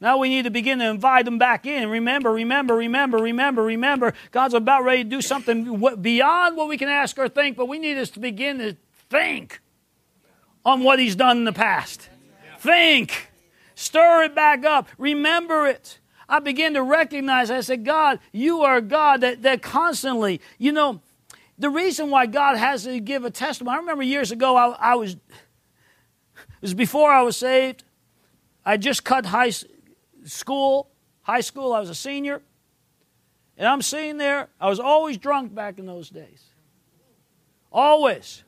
[0.00, 1.90] Now we need to begin to invite them back in.
[1.90, 4.14] Remember, remember, remember, remember, remember.
[4.30, 7.78] God's about ready to do something beyond what we can ask or think, but we
[7.78, 8.76] need us to begin to
[9.10, 9.60] think
[10.64, 12.08] on what He's done in the past.
[12.58, 13.30] Think.
[13.74, 14.88] Stir it back up.
[14.96, 15.98] Remember it.
[16.28, 21.00] I began to recognize, I said, God, you are God that, that constantly, you know,
[21.60, 24.94] the reason why God has to give a testimony, I remember years ago, I, I
[24.94, 27.84] was, it was before I was saved.
[28.64, 29.52] I just cut high
[30.24, 30.88] school,
[31.20, 32.40] high school, I was a senior.
[33.58, 36.42] And I'm sitting there, I was always drunk back in those days.
[37.70, 38.42] Always.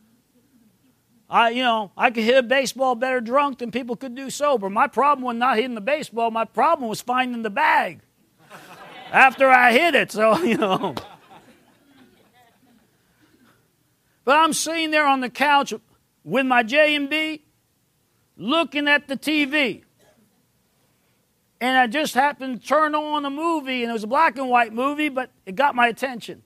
[1.28, 4.70] I, you know, I could hit a baseball better drunk than people could do sober.
[4.70, 6.30] My problem was not hitting the baseball.
[6.30, 8.00] My problem was finding the bag
[9.12, 10.12] after I hit it.
[10.12, 10.94] So, you know.
[14.24, 15.74] But I'm sitting there on the couch
[16.24, 17.44] with my J and B,
[18.36, 19.82] looking at the TV.
[21.60, 24.48] And I just happened to turn on a movie, and it was a black and
[24.48, 26.42] white movie, but it got my attention.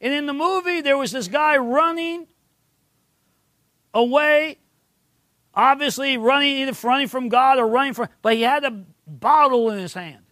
[0.00, 2.26] And in the movie, there was this guy running
[3.94, 4.58] away,
[5.54, 9.78] obviously running either running from God or running from, but he had a bottle in
[9.78, 10.24] his hand.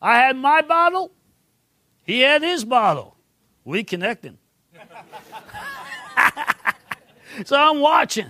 [0.00, 1.12] I had my bottle,
[2.04, 3.16] he had his bottle.
[3.64, 4.38] We connecting.
[7.44, 8.26] so I'm watching.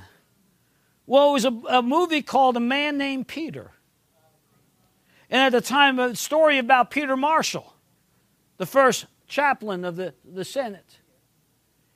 [1.06, 3.72] Well, it was a, a, movie called A Man Named Peter.
[5.30, 7.74] And at the time, a story about Peter Marshall,
[8.56, 10.98] the first chaplain of the, the Senate.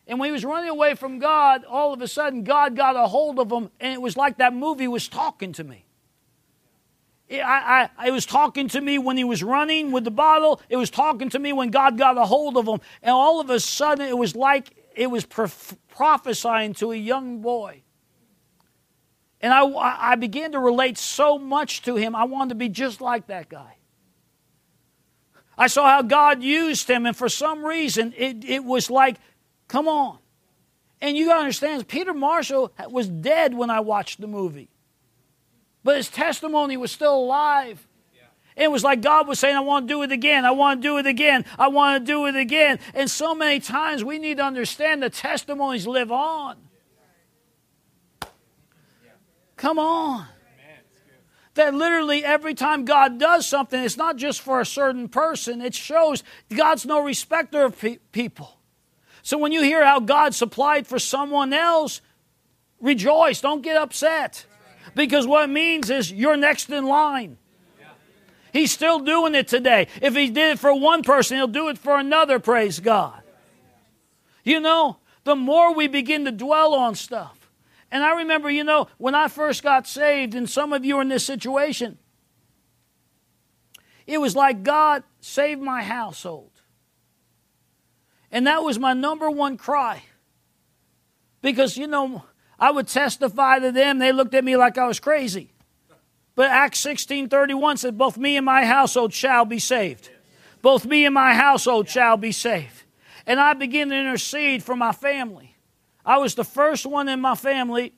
[0.07, 3.07] And when he was running away from God, all of a sudden God got a
[3.07, 5.87] hold of him, and it was like that movie was talking to me.
[7.33, 10.61] It, I, I, it was talking to me when he was running with the bottle.
[10.69, 12.81] It was talking to me when God got a hold of him.
[13.03, 17.41] And all of a sudden, it was like it was prof- prophesying to a young
[17.41, 17.83] boy.
[19.41, 19.63] And I,
[20.13, 23.49] I began to relate so much to him, I wanted to be just like that
[23.49, 23.77] guy.
[25.59, 29.19] I saw how God used him, and for some reason, it, it was like
[29.73, 30.19] Come on.
[31.01, 34.69] And you got to understand, Peter Marshall was dead when I watched the movie.
[35.85, 37.87] But his testimony was still alive.
[38.55, 40.45] It was like God was saying, I want to do it again.
[40.45, 41.45] I want to do it again.
[41.59, 42.79] I want to do it again.
[42.95, 46.57] And so many times we need to understand the testimonies live on.
[49.57, 50.27] Come on.
[51.55, 55.75] That literally every time God does something, it's not just for a certain person, it
[55.75, 58.59] shows God's no respecter of pe- people.
[59.23, 62.01] So when you hear how God supplied for someone else,
[62.81, 63.41] rejoice.
[63.41, 64.47] Don't get upset.
[64.95, 67.39] Because what it means is you're next in line.
[68.53, 69.89] He's still doing it today.
[70.03, 73.23] If he did it for one person, he'll do it for another, praise God.
[74.45, 77.51] You know, the more we begin to dwell on stuff.
[77.91, 81.03] And I remember, you know, when I first got saved, and some of you are
[81.03, 81.99] in this situation,
[84.07, 86.51] it was like God saved my household.
[88.31, 90.03] And that was my number one cry.
[91.43, 92.25] Because, you know,
[92.63, 95.51] I would testify to them, they looked at me like I was crazy.
[96.37, 100.11] But Acts 16:31 said both me and my household shall be saved.
[100.63, 102.85] Both me and my household shall be saved.
[103.27, 105.57] And I began to intercede for my family.
[106.07, 107.95] I was the first one in my family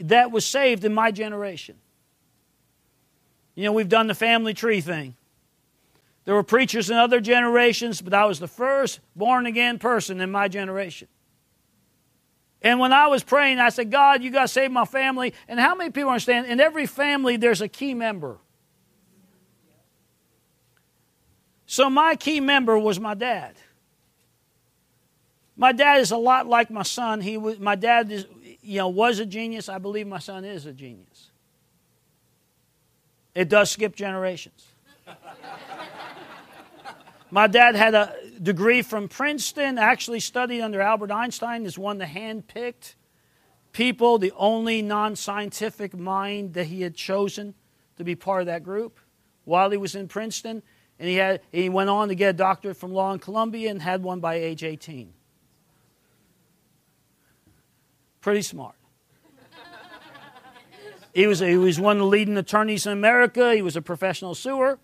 [0.00, 1.76] that was saved in my generation.
[3.54, 5.14] You know, we've done the family tree thing.
[6.24, 10.32] There were preachers in other generations, but I was the first born again person in
[10.32, 11.06] my generation.
[12.62, 15.34] And when I was praying, I said, God, you got to save my family.
[15.46, 16.46] And how many people understand?
[16.46, 18.38] In every family, there's a key member.
[21.66, 23.56] So my key member was my dad.
[25.56, 27.20] My dad is a lot like my son.
[27.20, 28.26] He was, my dad is,
[28.60, 29.68] you know, was a genius.
[29.68, 31.30] I believe my son is a genius.
[33.34, 34.66] It does skip generations.
[37.36, 41.98] My dad had a degree from Princeton, actually studied under Albert Einstein, is one of
[41.98, 42.96] the hand-picked
[43.72, 47.52] people, the only non-scientific mind that he had chosen
[47.98, 48.98] to be part of that group
[49.44, 50.62] while he was in Princeton.
[50.98, 53.82] And he, had, he went on to get a doctorate from law in Columbia and
[53.82, 55.12] had one by age 18.
[58.22, 58.76] Pretty smart.
[61.12, 63.54] He was, he was one of the leading attorneys in America.
[63.54, 64.78] He was a professional suer.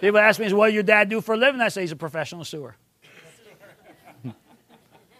[0.00, 1.60] People ask me, what your dad do for a living?
[1.60, 2.76] I say he's a professional sewer.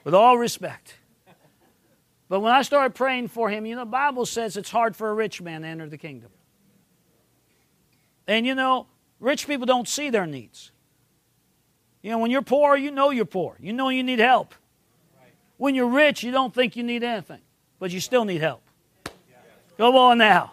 [0.05, 0.97] With all respect.
[2.29, 5.11] But when I started praying for him, you know, the Bible says it's hard for
[5.11, 6.31] a rich man to enter the kingdom.
[8.27, 8.89] And you know,
[9.21, 10.73] rich people don't see their needs.
[12.03, 13.57] You know, when you're poor, you know you're poor.
[13.61, 14.55] You know you need help.
[15.57, 17.41] When you're rich, you don't think you need anything,
[17.79, 18.63] but you still need help.
[19.79, 20.53] Go on now.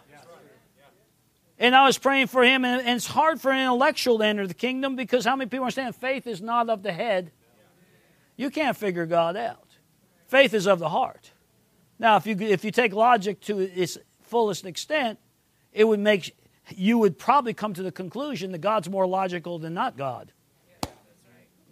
[1.58, 4.54] And I was praying for him, and, it's hard for an intellectual to enter the
[4.54, 7.30] kingdom because how many people understand faith is not of the head?
[8.36, 9.68] You can't figure God out.
[10.26, 11.30] Faith is of the heart.
[11.98, 15.18] Now, if you, if you take logic to its fullest extent,
[15.72, 16.34] it would make
[16.70, 20.32] you would probably come to the conclusion that God's more logical than not God.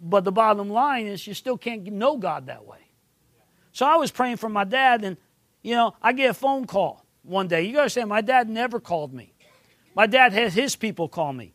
[0.01, 2.77] But the bottom line is you still can't know God that way.
[3.71, 5.17] So I was praying for my dad, and
[5.63, 7.63] you know, I get a phone call one day.
[7.63, 9.32] You gotta understand, my dad never called me.
[9.95, 11.53] My dad had his people call me.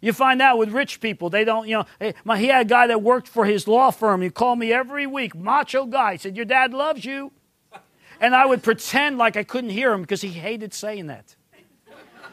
[0.00, 2.12] You find out with rich people, they don't, you know.
[2.24, 4.22] My, he had a guy that worked for his law firm.
[4.22, 6.12] He called me every week, macho guy.
[6.12, 7.32] He said, Your dad loves you.
[8.18, 11.36] And I would pretend like I couldn't hear him because he hated saying that.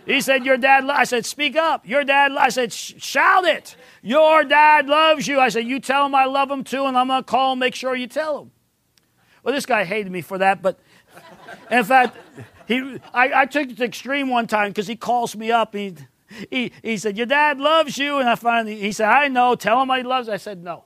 [0.05, 0.93] He said, Your dad, lo-.
[0.93, 1.85] I said, Speak up.
[1.85, 2.39] Your dad, lo-.
[2.39, 3.75] I said, Shout it.
[4.01, 5.39] Your dad loves you.
[5.39, 7.59] I said, You tell him I love him too, and I'm going to call him,
[7.59, 8.51] make sure you tell him.
[9.43, 10.79] Well, this guy hated me for that, but
[11.69, 12.17] in fact,
[12.67, 15.73] he, I, I took it to extreme one time because he calls me up.
[15.73, 15.95] He,
[16.51, 18.17] he, he said, Your dad loves you.
[18.17, 19.55] And I finally, he said, I know.
[19.55, 20.29] Tell him he loves.
[20.29, 20.83] I said, No.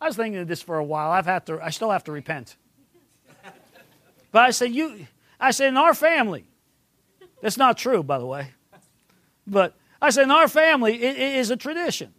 [0.00, 1.10] I was thinking of this for a while.
[1.10, 2.56] I've had to, I still have to repent.
[4.32, 5.06] But I said, You,
[5.38, 6.46] I said, in our family,
[7.40, 8.52] that's not true, by the way.
[9.46, 12.14] But I said, in our family, it, it is a tradition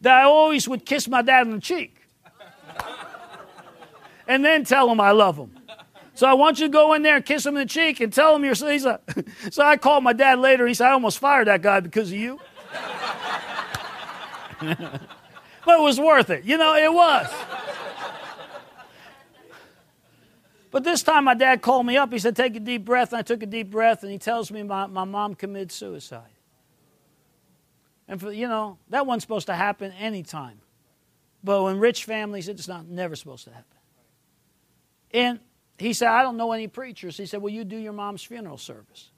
[0.00, 1.96] that I always would kiss my dad on the cheek
[4.30, 5.50] and then tell him I love him.
[6.20, 8.12] So I want you to go in there and kiss him in the cheek and
[8.12, 8.52] tell him you're.
[8.54, 9.00] He's a,
[9.50, 10.66] so I called my dad later.
[10.66, 12.38] He said, I almost fired that guy because of you.
[14.60, 15.00] but
[15.66, 16.44] it was worth it.
[16.44, 17.26] You know, it was.
[20.70, 22.12] But this time my dad called me up.
[22.12, 23.14] He said, Take a deep breath.
[23.14, 26.36] And I took a deep breath, and he tells me my, my mom committed suicide.
[28.06, 30.60] And, for, you know, that wasn't supposed to happen anytime.
[31.42, 33.78] But when rich families, it's not never supposed to happen.
[35.12, 35.40] And
[35.80, 37.16] he said, I don't know any preachers.
[37.16, 39.10] He said, Well, you do your mom's funeral service.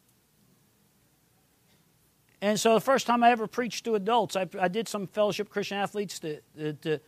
[2.40, 5.48] And so the first time I ever preached to adults, I, I did some fellowship
[5.48, 6.40] Christian athletes to,
[6.82, 7.00] to,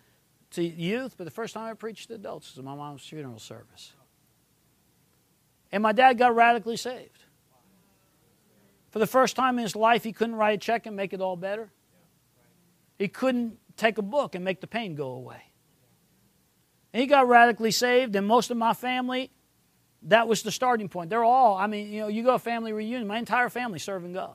[0.52, 3.92] to youth, but the first time I preached to adults was my mom's funeral service.
[5.70, 7.24] And my dad got radically saved.
[8.90, 11.20] For the first time in his life, he couldn't write a check and make it
[11.20, 11.70] all better.
[12.98, 15.42] He couldn't take a book and make the pain go away.
[16.92, 19.32] And he got radically saved, and most of my family,
[20.04, 21.10] that was the starting point.
[21.10, 24.34] They're all, I mean, you know, you go family reunion, my entire family serving God.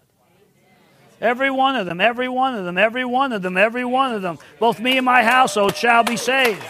[1.21, 4.21] Every one of them, every one of them, every one of them, every one of
[4.21, 4.39] them.
[4.57, 6.63] Both me and my household shall be saved.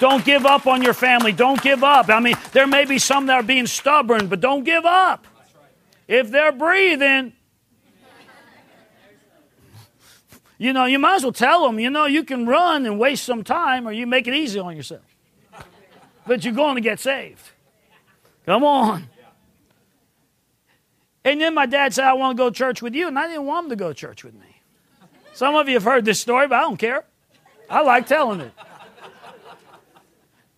[0.00, 1.30] Don't give up on your family.
[1.32, 2.08] Don't give up.
[2.08, 5.26] I mean, there may be some that are being stubborn, but don't give up.
[6.08, 7.32] If they're breathing,
[10.58, 13.24] you know, you might as well tell them, you know, you can run and waste
[13.24, 15.02] some time or you make it easy on yourself.
[16.26, 17.50] But you're going to get saved.
[18.46, 19.08] Come on.
[21.24, 23.08] And then my dad said, I want to go to church with you.
[23.08, 24.62] And I didn't want him to go to church with me.
[25.32, 27.04] Some of you have heard this story, but I don't care.
[27.68, 28.52] I like telling it.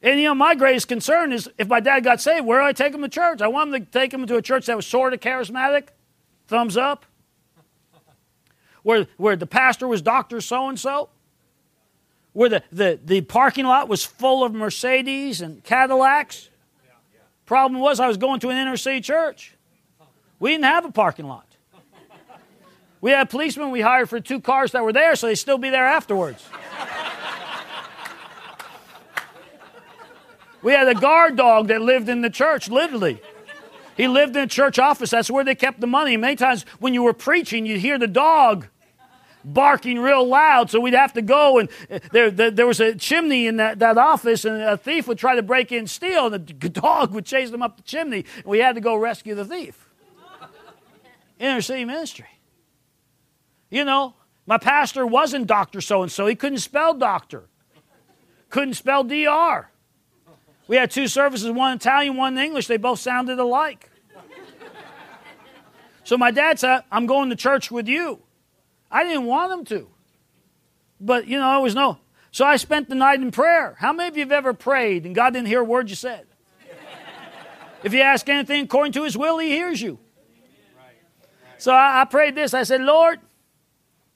[0.03, 2.73] And you know, my greatest concern is if my dad got saved, where do I
[2.73, 3.41] take him to church?
[3.41, 5.89] I want him to take him to a church that was sort of charismatic,
[6.49, 7.07] thumbs up,
[8.83, 10.41] where, where the pastor was Dr.
[10.41, 11.11] So and so,
[12.33, 16.49] where the, the, the parking lot was full of Mercedes and Cadillacs.
[17.47, 19.55] Problem was, I was going to an inner city church.
[20.39, 21.47] We didn't have a parking lot.
[23.01, 25.71] We had policemen we hired for two cars that were there, so they'd still be
[25.71, 26.45] there afterwards.
[30.63, 33.21] We had a guard dog that lived in the church, literally.
[33.97, 35.11] He lived in a church office.
[35.11, 36.17] That's where they kept the money.
[36.17, 38.69] Many times when you were preaching, you'd hear the dog
[39.45, 41.59] barking real loud, so we'd have to go.
[41.59, 45.09] And uh, there, there, there, was a chimney in that, that office, and a thief
[45.09, 48.25] would try to break in steal, and the dog would chase them up the chimney.
[48.37, 49.89] And we had to go rescue the thief.
[51.39, 52.29] Inner city ministry.
[53.69, 54.15] You know,
[54.47, 55.81] my pastor wasn't Dr.
[55.81, 56.27] So and so.
[56.27, 57.49] He couldn't spell doctor,
[58.51, 59.69] couldn't spell DR.
[60.69, 62.67] We had two services, one Italian, one English.
[62.67, 63.91] They both sounded alike.
[66.05, 68.21] So my dad said, I'm going to church with you.
[68.93, 69.89] I didn't want them to.
[71.01, 71.99] But, you know, I was no.
[72.31, 73.75] So I spent the night in prayer.
[73.79, 76.27] How many of you have ever prayed and God didn't hear a word you said?
[77.83, 79.99] if you ask anything according to his will, he hears you.
[81.59, 82.55] So I, I prayed this.
[82.55, 83.21] I said, Lord,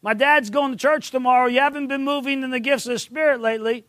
[0.03, 1.47] my dad's going to church tomorrow.
[1.47, 3.85] You haven't been moving in the gifts of the Spirit lately.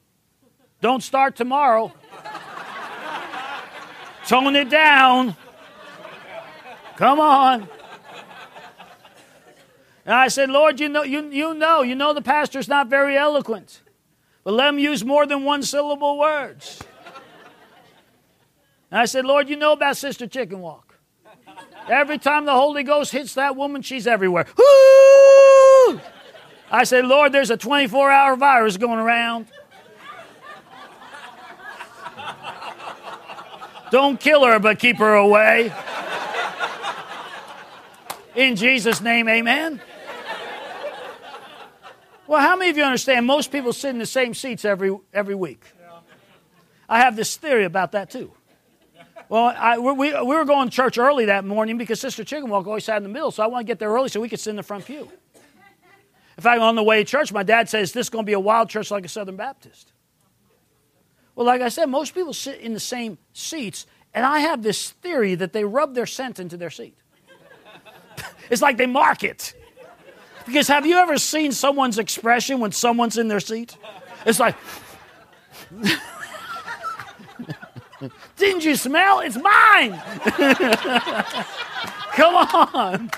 [0.82, 1.94] Don't start tomorrow.
[4.28, 5.36] Tone it down.
[6.98, 7.68] Come on.
[10.08, 13.18] And I said, Lord, you know, you, you know, you know the pastor's not very
[13.18, 13.82] eloquent.
[14.46, 16.82] But let him use more than one syllable words.
[18.90, 20.98] And I said, Lord, you know about Sister Chicken Walk.
[21.90, 24.46] Every time the Holy Ghost hits that woman, she's everywhere.
[26.72, 29.48] I said, Lord, there's a 24 hour virus going around.
[33.92, 35.74] Don't kill her, but keep her away.
[38.36, 39.82] In Jesus' name, amen.
[42.28, 45.36] Well, how many of you understand most people sit in the same seats every, every
[45.36, 45.64] week?
[46.90, 48.32] I have this theory about that too.
[49.30, 52.86] Well, I, we, we were going to church early that morning because Sister Chickenwalk always
[52.86, 54.52] sat in the middle, so I want to get there early so we could sit
[54.52, 55.10] in the front pew.
[56.38, 58.34] In fact, on the way to church, my dad says, This is going to be
[58.34, 59.92] a wild church like a Southern Baptist.
[61.36, 64.92] Well, like I said, most people sit in the same seats, and I have this
[64.92, 66.98] theory that they rub their scent into their seat.
[68.50, 69.54] it's like they mark it.
[70.48, 73.78] Because have you ever seen someone's expression when someone's in their seat?
[74.26, 74.56] It's like,
[78.38, 79.20] didn't you smell?
[79.20, 80.02] It's mine.
[82.14, 83.12] Come on.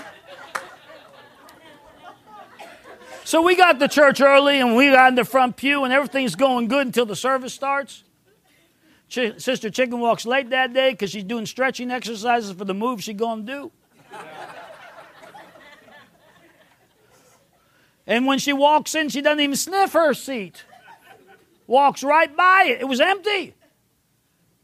[3.24, 6.34] So we got to church early and we got in the front pew and everything's
[6.34, 8.02] going good until the service starts.
[9.08, 13.04] Ch- Sister Chicken walks late that day because she's doing stretching exercises for the move
[13.04, 13.72] she's going to do.
[18.06, 20.64] And when she walks in, she doesn't even sniff her seat.
[21.66, 22.80] Walks right by it.
[22.80, 23.54] It was empty.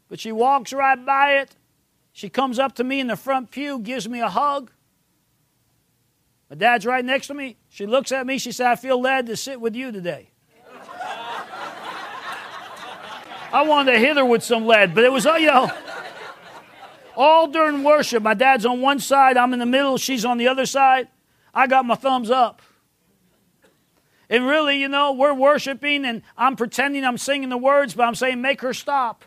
[0.09, 1.55] But she walks right by it.
[2.11, 4.71] She comes up to me in the front pew, gives me a hug.
[6.49, 7.57] My dad's right next to me.
[7.69, 8.37] She looks at me.
[8.37, 10.31] She said, I feel led to sit with you today.
[13.51, 15.71] I wanted to hit her with some lead, but it was, uh, you know,
[17.15, 18.21] all during worship.
[18.21, 21.07] My dad's on one side, I'm in the middle, she's on the other side.
[21.53, 22.61] I got my thumbs up.
[24.29, 28.15] And really, you know, we're worshiping and I'm pretending I'm singing the words, but I'm
[28.15, 29.23] saying, make her stop.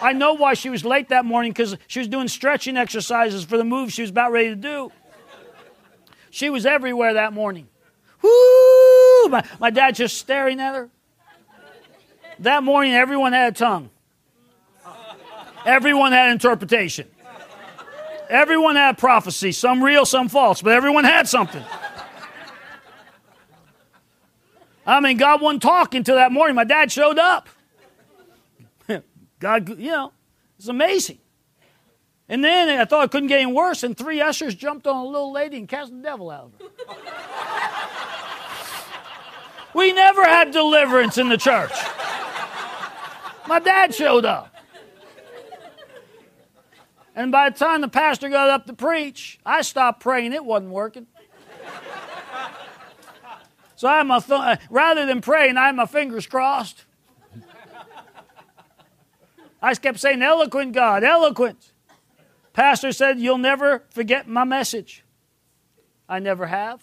[0.00, 3.56] I know why she was late that morning because she was doing stretching exercises for
[3.56, 4.90] the move she was about ready to do.
[6.30, 7.68] She was everywhere that morning.
[8.22, 9.28] Whoo!
[9.28, 10.90] My, my dad just staring at her.
[12.40, 13.90] That morning, everyone had a tongue.
[15.64, 17.08] Everyone had interpretation.
[18.28, 21.62] Everyone had prophecy, some real, some false, but everyone had something.
[24.86, 26.54] I mean, God wasn't talking until that morning.
[26.54, 27.48] My dad showed up.
[29.38, 30.12] God, you know,
[30.58, 31.18] it's amazing.
[32.28, 35.06] And then I thought it couldn't get any worse, and three ushers jumped on a
[35.06, 36.94] little lady and cast the devil out of her.
[39.78, 41.72] we never had deliverance in the church.
[43.46, 44.54] My dad showed up.
[47.16, 50.32] And by the time the pastor got up to preach, I stopped praying.
[50.32, 51.06] It wasn't working.
[53.84, 56.86] So I had my th- uh, rather than praying, I had my fingers crossed.
[59.60, 61.72] I kept saying, "Eloquent God, eloquent."
[62.54, 65.04] Pastor said, "You'll never forget my message."
[66.08, 66.80] I never have.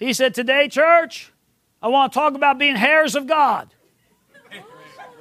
[0.00, 1.32] He said, "Today, church,
[1.80, 3.72] I want to talk about being heirs of God."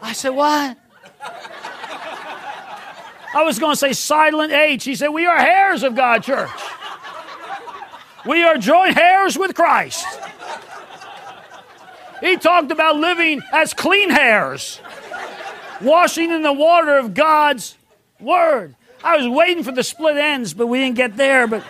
[0.01, 0.79] I said, "What?"
[3.36, 4.83] I was going to say silent H.
[4.83, 6.49] He said, We are heirs of God, church.
[8.26, 10.05] We are joint heirs with Christ.
[12.21, 14.80] He talked about living as clean hairs,
[15.82, 17.78] washing in the water of God's
[18.19, 18.76] Word.
[19.03, 21.47] I was waiting for the split ends, but we didn't get there.
[21.47, 21.63] But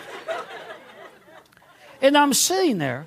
[2.00, 3.06] and I'm sitting there.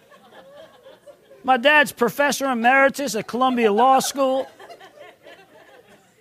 [1.44, 4.48] My dad's professor emeritus at Columbia Law School.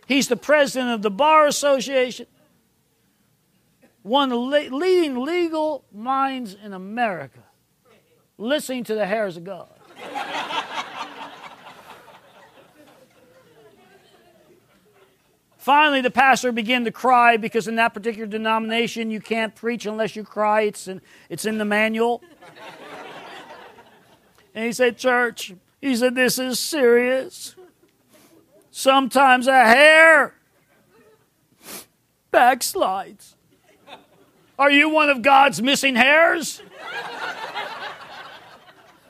[0.07, 2.26] He's the president of the Bar Association,
[4.09, 7.42] one leading legal minds in America,
[8.36, 9.68] listening to the hairs of God.
[15.59, 20.16] Finally, the pastor began to cry because in that particular denomination, you can't preach unless
[20.16, 20.62] you cry.
[20.62, 22.22] It's in, it's in the manual.
[24.54, 27.54] and he said, Church, he said, this is serious.
[28.70, 30.34] Sometimes a hair
[32.32, 33.34] backslides.
[34.59, 36.61] Are you one of God's missing hairs?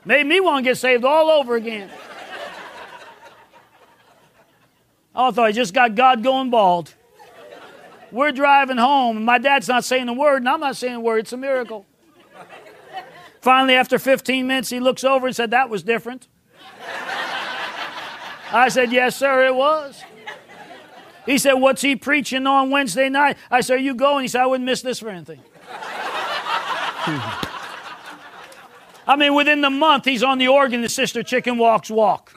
[0.05, 1.89] Made me want to get saved all over again.
[5.15, 6.93] I thought I just got God going bald.
[8.11, 10.99] We're driving home, and my dad's not saying a word, and I'm not saying a
[10.99, 11.19] word.
[11.19, 11.85] It's a miracle.
[13.41, 16.27] Finally, after 15 minutes, he looks over and said, That was different.
[18.51, 20.03] I said, Yes, sir, it was.
[21.25, 23.37] He said, What's he preaching on Wednesday night?
[23.51, 24.23] I said, Are you going?
[24.23, 25.41] He said, I wouldn't miss this for anything.
[29.07, 32.31] I mean, within the month, he's on the organ, the Sister Chicken Walks Walk.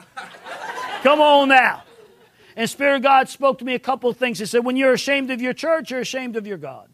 [1.03, 1.83] Come on now.
[2.55, 4.39] And Spirit of God spoke to me a couple of things.
[4.39, 6.89] He said, When you're ashamed of your church, you're ashamed of your God.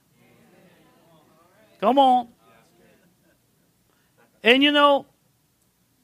[1.80, 2.30] Come on.
[4.44, 5.06] And you know,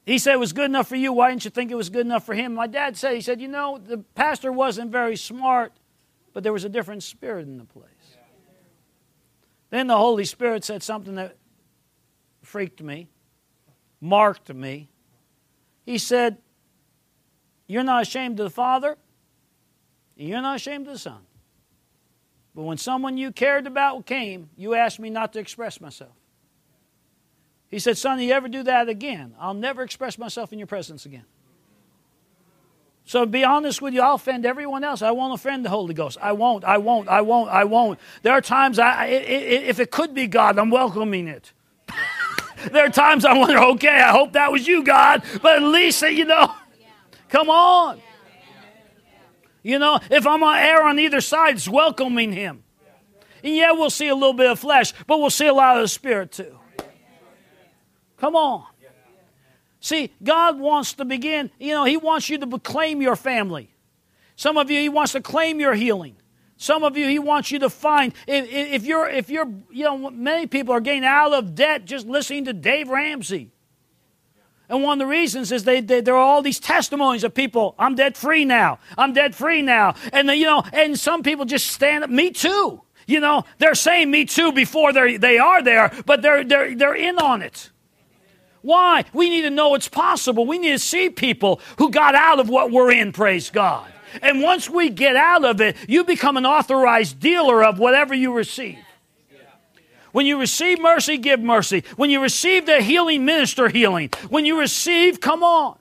[0.06, 1.12] he said it was good enough for you.
[1.12, 2.54] Why didn't you think it was good enough for him?
[2.54, 5.72] My dad said, he said, you know, the pastor wasn't very smart,
[6.32, 7.90] but there was a different spirit in the place.
[9.70, 11.36] Then the Holy Spirit said something that
[12.40, 13.08] freaked me,
[14.00, 14.88] marked me.
[15.84, 16.38] He said,
[17.66, 18.96] You're not ashamed of the Father,
[20.16, 21.18] and you're not ashamed of the Son.
[22.54, 26.12] But when someone you cared about came, you asked me not to express myself.
[27.70, 31.06] He said, Son, you ever do that again, I'll never express myself in your presence
[31.06, 31.24] again.
[33.04, 35.00] So be honest with you, I'll offend everyone else.
[35.00, 36.18] I won't offend the Holy Ghost.
[36.20, 38.00] I won't, I won't, I won't, I won't.
[38.22, 41.52] There are times, I, if it could be God, I'm welcoming it.
[42.72, 46.02] there are times I wonder, okay, I hope that was you, God, but at least,
[46.02, 46.52] you know,
[47.28, 48.00] come on.
[49.62, 52.64] You know, if I'm on air on either side, it's welcoming Him.
[53.44, 55.82] And yeah, we'll see a little bit of flesh, but we'll see a lot of
[55.82, 56.58] the Spirit too.
[58.16, 58.64] Come on.
[59.80, 63.70] See, God wants to begin, you know, He wants you to claim your family.
[64.34, 66.16] Some of you, He wants to claim your healing.
[66.56, 68.12] Some of you, He wants you to find.
[68.26, 72.06] If, if you're, if you're, you know, many people are getting out of debt just
[72.06, 73.52] listening to Dave Ramsey.
[74.68, 77.76] And one of the reasons is they, they, there are all these testimonies of people,
[77.78, 78.80] I'm debt free now.
[78.98, 79.94] I'm debt free now.
[80.12, 82.82] And, you know, and some people just stand up, me too.
[83.06, 86.96] You know, they're saying me too before they they are there, but they're, they're, they're
[86.96, 87.70] in on it.
[88.66, 89.04] Why?
[89.12, 90.44] We need to know it's possible.
[90.44, 93.86] We need to see people who got out of what we're in, praise God.
[94.20, 98.32] And once we get out of it, you become an authorized dealer of whatever you
[98.32, 98.78] receive.
[100.10, 101.84] When you receive mercy, give mercy.
[101.94, 104.10] When you receive the healing, minister healing.
[104.30, 105.78] When you receive, come on.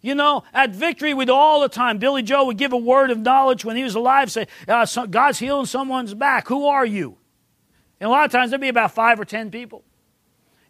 [0.00, 3.18] You know, at victory, we'd all the time, Billy Joe would give a word of
[3.18, 6.46] knowledge when he was alive, say, uh, so God's healing someone's back.
[6.46, 7.16] Who are you?
[7.98, 9.82] And a lot of times there'd be about five or ten people.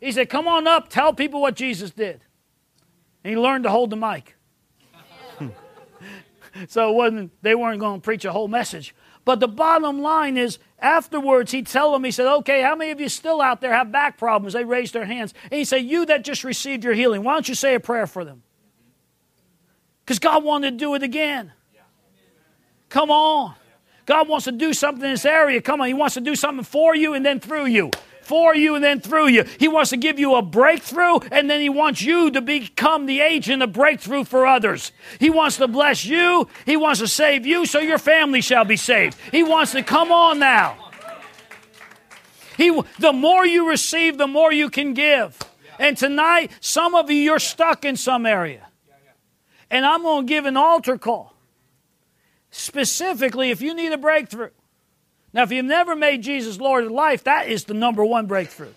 [0.01, 2.21] He said, Come on up, tell people what Jesus did.
[3.23, 4.35] And he learned to hold the mic.
[6.69, 8.95] so it wasn't, they weren't going to preach a whole message.
[9.27, 13.01] But the bottom line is, afterwards, he'd tell them, he said, Okay, how many of
[13.01, 14.55] you still out there have back problems?
[14.55, 15.35] They raised their hands.
[15.45, 18.07] And he said, You that just received your healing, why don't you say a prayer
[18.07, 18.43] for them?
[20.05, 21.53] Because God wanted to do it again.
[22.89, 23.55] Come on.
[24.07, 25.61] God wants to do something in this area.
[25.61, 25.87] Come on.
[25.87, 27.91] He wants to do something for you and then through you
[28.31, 29.45] for you and then through you.
[29.59, 33.21] He wants to give you a breakthrough and then he wants you to become the
[33.21, 34.93] agent of breakthrough for others.
[35.19, 36.47] He wants to bless you.
[36.65, 39.19] He wants to save you so your family shall be saved.
[39.33, 40.77] He wants to come on now.
[42.57, 45.37] He, the more you receive, the more you can give.
[45.81, 48.69] And tonight, some of you, you're stuck in some area.
[49.73, 51.35] And I'm going to give an altar call.
[52.53, 54.51] Specifically, if you need a breakthrough,
[55.33, 58.73] now, if you've never made Jesus Lord of life, that is the number one breakthrough.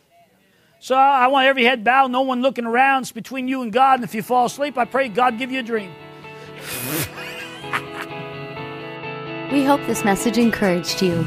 [0.80, 3.04] So I want every head bowed, no one looking around.
[3.04, 3.96] It's between you and God.
[3.96, 5.92] And if you fall asleep, I pray God give you a dream.
[9.52, 11.24] we hope this message encouraged you.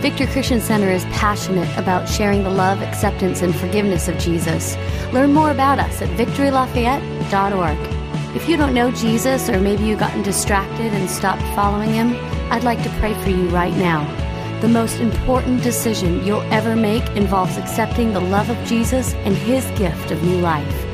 [0.00, 4.76] Victory Christian Center is passionate about sharing the love, acceptance, and forgiveness of Jesus.
[5.12, 8.34] Learn more about us at victorylafayette.org.
[8.34, 12.16] If you don't know Jesus, or maybe you've gotten distracted and stopped following him,
[12.50, 14.29] I'd like to pray for you right now.
[14.60, 19.64] The most important decision you'll ever make involves accepting the love of Jesus and His
[19.78, 20.86] gift of new life.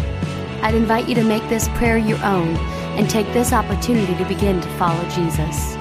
[0.63, 2.55] I'd invite you to make this prayer your own
[2.97, 5.75] and take this opportunity to begin to follow Jesus.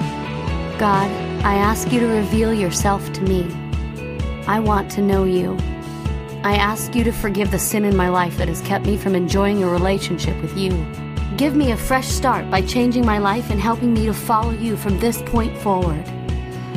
[0.80, 1.08] God,
[1.44, 3.46] I ask you to reveal yourself to me.
[4.48, 5.56] I want to know you.
[6.42, 9.14] I ask you to forgive the sin in my life that has kept me from
[9.14, 10.70] enjoying a relationship with you.
[11.36, 14.76] Give me a fresh start by changing my life and helping me to follow you
[14.76, 16.04] from this point forward.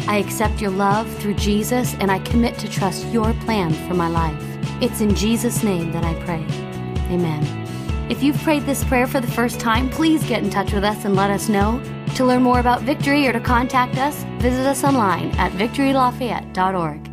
[0.10, 4.08] I accept your love through Jesus and I commit to trust your plan for my
[4.08, 4.44] life.
[4.82, 6.44] It's in Jesus' name that I pray.
[7.14, 7.44] Amen.
[8.10, 11.06] If you've prayed this prayer for the first time, please get in touch with us
[11.06, 11.80] and let us know.
[12.16, 17.09] To learn more about Victory or to contact us, visit us online at victorylafayette.org.